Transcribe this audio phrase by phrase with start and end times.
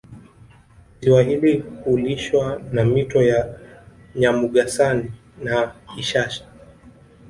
[1.01, 3.59] Ziwa hili hulishwa na mito ya
[4.15, 5.11] Nyamugasani
[5.43, 6.45] na Ishasha